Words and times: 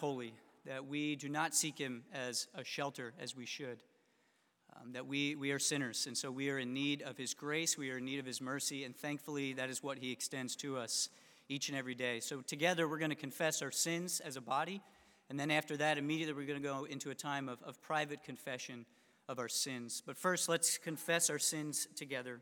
holy, 0.00 0.32
that 0.66 0.86
we 0.86 1.14
do 1.14 1.28
not 1.28 1.54
seek 1.54 1.78
him 1.78 2.02
as 2.12 2.48
a 2.54 2.64
shelter 2.64 3.12
as 3.20 3.36
we 3.36 3.46
should. 3.46 3.82
Um, 4.80 4.92
that 4.92 5.06
we, 5.06 5.34
we 5.34 5.50
are 5.50 5.58
sinners, 5.58 6.06
and 6.06 6.16
so 6.16 6.30
we 6.30 6.48
are 6.48 6.58
in 6.58 6.72
need 6.72 7.02
of 7.02 7.18
his 7.18 7.34
grace, 7.34 7.76
we 7.76 7.90
are 7.90 7.98
in 7.98 8.04
need 8.04 8.18
of 8.18 8.24
his 8.26 8.40
mercy, 8.40 8.84
and 8.84 8.96
thankfully 8.96 9.52
that 9.54 9.68
is 9.68 9.82
what 9.82 9.98
he 9.98 10.10
extends 10.12 10.56
to 10.56 10.78
us 10.78 11.10
each 11.48 11.68
and 11.68 11.76
every 11.76 11.94
day. 11.94 12.20
So 12.20 12.40
together 12.40 12.88
we're 12.88 12.98
going 12.98 13.10
to 13.10 13.16
confess 13.16 13.62
our 13.62 13.72
sins 13.72 14.20
as 14.20 14.36
a 14.36 14.40
body, 14.40 14.80
and 15.28 15.38
then 15.38 15.50
after 15.50 15.76
that, 15.76 15.98
immediately 15.98 16.34
we're 16.34 16.46
going 16.46 16.62
to 16.62 16.68
go 16.68 16.84
into 16.84 17.10
a 17.10 17.14
time 17.14 17.48
of, 17.48 17.62
of 17.62 17.82
private 17.82 18.22
confession 18.22 18.86
of 19.28 19.38
our 19.38 19.48
sins. 19.48 20.02
But 20.06 20.16
first, 20.16 20.48
let's 20.48 20.78
confess 20.78 21.30
our 21.30 21.38
sins 21.38 21.86
together. 21.94 22.40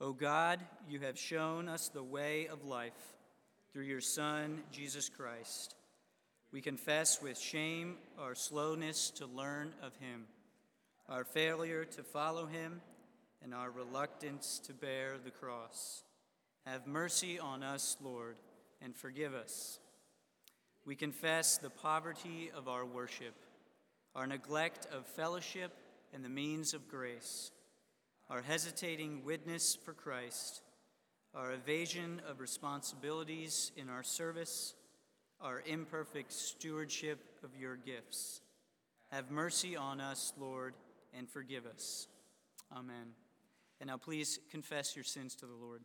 O 0.00 0.12
God, 0.12 0.60
you 0.88 1.00
have 1.00 1.18
shown 1.18 1.68
us 1.68 1.88
the 1.88 2.02
way 2.02 2.46
of 2.48 2.64
life 2.64 3.16
through 3.72 3.84
your 3.84 4.00
Son, 4.00 4.62
Jesus 4.70 5.08
Christ. 5.08 5.74
We 6.54 6.60
confess 6.60 7.20
with 7.20 7.36
shame 7.36 7.96
our 8.16 8.36
slowness 8.36 9.10
to 9.16 9.26
learn 9.26 9.74
of 9.82 9.96
him, 9.96 10.26
our 11.08 11.24
failure 11.24 11.84
to 11.84 12.04
follow 12.04 12.46
him, 12.46 12.80
and 13.42 13.52
our 13.52 13.72
reluctance 13.72 14.60
to 14.66 14.72
bear 14.72 15.16
the 15.18 15.32
cross. 15.32 16.04
Have 16.64 16.86
mercy 16.86 17.40
on 17.40 17.64
us, 17.64 17.96
Lord, 18.00 18.36
and 18.80 18.94
forgive 18.94 19.34
us. 19.34 19.80
We 20.86 20.94
confess 20.94 21.58
the 21.58 21.70
poverty 21.70 22.52
of 22.56 22.68
our 22.68 22.86
worship, 22.86 23.34
our 24.14 24.28
neglect 24.28 24.86
of 24.94 25.08
fellowship 25.08 25.72
and 26.12 26.24
the 26.24 26.28
means 26.28 26.72
of 26.72 26.86
grace, 26.86 27.50
our 28.30 28.42
hesitating 28.42 29.24
witness 29.24 29.74
for 29.74 29.92
Christ, 29.92 30.62
our 31.34 31.50
evasion 31.50 32.22
of 32.28 32.38
responsibilities 32.38 33.72
in 33.76 33.88
our 33.88 34.04
service 34.04 34.74
our 35.44 35.62
imperfect 35.66 36.32
stewardship 36.32 37.18
of 37.44 37.50
your 37.54 37.76
gifts. 37.76 38.40
Have 39.12 39.30
mercy 39.30 39.76
on 39.76 40.00
us, 40.00 40.32
Lord, 40.40 40.74
and 41.12 41.28
forgive 41.28 41.66
us. 41.66 42.08
Amen. 42.74 43.12
And 43.78 43.88
now 43.88 43.98
please 43.98 44.40
confess 44.50 44.96
your 44.96 45.04
sins 45.04 45.34
to 45.36 45.46
the 45.46 45.52
Lord. 45.52 45.82